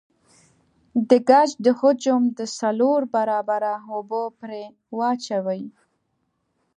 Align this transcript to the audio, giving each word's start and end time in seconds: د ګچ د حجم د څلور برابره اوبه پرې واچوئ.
د 1.09 1.11
ګچ 1.29 1.49
د 1.65 1.67
حجم 1.79 2.21
د 2.37 2.39
څلور 2.59 2.99
برابره 3.15 3.73
اوبه 3.93 4.23
پرې 4.39 4.63
واچوئ. 4.97 5.61